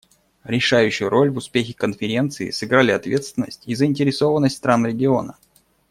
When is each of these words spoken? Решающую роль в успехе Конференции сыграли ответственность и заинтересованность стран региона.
Решающую 0.45 1.09
роль 1.11 1.29
в 1.29 1.37
успехе 1.37 1.75
Конференции 1.75 2.49
сыграли 2.49 2.89
ответственность 2.89 3.61
и 3.67 3.75
заинтересованность 3.75 4.57
стран 4.57 4.87
региона. 4.87 5.37